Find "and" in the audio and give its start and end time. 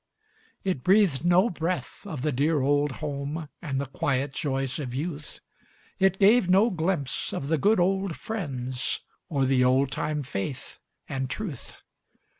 3.61-3.79, 11.07-11.29